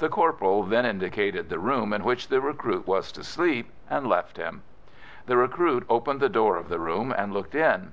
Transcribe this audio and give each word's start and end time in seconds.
The 0.00 0.10
corporal 0.10 0.64
then 0.64 0.84
indicated 0.84 1.48
the 1.48 1.58
room 1.58 1.94
in 1.94 2.04
which 2.04 2.28
the 2.28 2.42
recruit 2.42 2.86
was 2.86 3.10
to 3.12 3.24
sleep, 3.24 3.70
and 3.88 4.06
left 4.06 4.36
him. 4.36 4.64
The 5.24 5.38
recruit 5.38 5.86
opened 5.88 6.20
the 6.20 6.28
door 6.28 6.58
of 6.58 6.68
the 6.68 6.78
room, 6.78 7.10
and 7.16 7.32
looked 7.32 7.54
in. 7.54 7.90